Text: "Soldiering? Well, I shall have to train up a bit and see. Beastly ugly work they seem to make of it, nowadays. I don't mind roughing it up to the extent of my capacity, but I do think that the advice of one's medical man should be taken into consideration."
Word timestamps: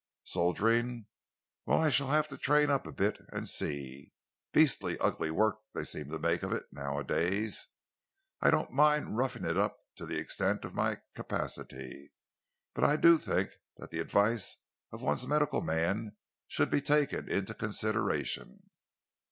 "Soldiering? 0.23 1.05
Well, 1.67 1.77
I 1.79 1.91
shall 1.91 2.07
have 2.09 2.27
to 2.29 2.35
train 2.39 2.71
up 2.71 2.87
a 2.87 2.91
bit 2.91 3.19
and 3.31 3.47
see. 3.47 4.13
Beastly 4.51 4.97
ugly 4.97 5.29
work 5.29 5.57
they 5.75 5.83
seem 5.83 6.09
to 6.09 6.17
make 6.17 6.41
of 6.41 6.51
it, 6.53 6.63
nowadays. 6.71 7.67
I 8.41 8.49
don't 8.49 8.71
mind 8.71 9.15
roughing 9.15 9.45
it 9.45 9.57
up 9.57 9.77
to 9.97 10.07
the 10.07 10.17
extent 10.17 10.65
of 10.65 10.73
my 10.73 10.99
capacity, 11.13 12.11
but 12.73 12.83
I 12.83 12.95
do 12.95 13.19
think 13.19 13.51
that 13.77 13.91
the 13.91 13.99
advice 13.99 14.57
of 14.91 15.03
one's 15.03 15.27
medical 15.27 15.61
man 15.61 16.17
should 16.47 16.71
be 16.71 16.81
taken 16.81 17.29
into 17.29 17.53
consideration." 17.53 18.71